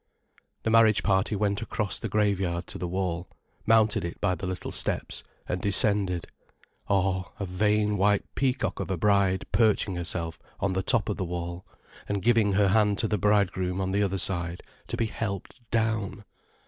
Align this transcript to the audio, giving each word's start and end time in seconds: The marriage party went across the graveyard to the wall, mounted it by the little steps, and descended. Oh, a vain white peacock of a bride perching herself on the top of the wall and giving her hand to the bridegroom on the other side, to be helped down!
The 0.63 0.71
marriage 0.71 1.03
party 1.03 1.35
went 1.35 1.61
across 1.61 1.99
the 1.99 2.09
graveyard 2.09 2.65
to 2.65 2.79
the 2.79 2.87
wall, 2.87 3.29
mounted 3.67 4.03
it 4.03 4.19
by 4.19 4.33
the 4.33 4.47
little 4.47 4.71
steps, 4.71 5.23
and 5.47 5.61
descended. 5.61 6.25
Oh, 6.89 7.31
a 7.39 7.45
vain 7.45 7.99
white 7.99 8.25
peacock 8.33 8.79
of 8.79 8.89
a 8.89 8.97
bride 8.97 9.45
perching 9.51 9.95
herself 9.97 10.39
on 10.59 10.73
the 10.73 10.81
top 10.81 11.07
of 11.07 11.17
the 11.17 11.23
wall 11.25 11.67
and 12.09 12.23
giving 12.23 12.53
her 12.53 12.69
hand 12.69 12.97
to 12.97 13.07
the 13.07 13.19
bridegroom 13.19 13.79
on 13.79 13.91
the 13.91 14.01
other 14.01 14.17
side, 14.17 14.63
to 14.87 14.97
be 14.97 15.05
helped 15.05 15.61
down! 15.69 16.25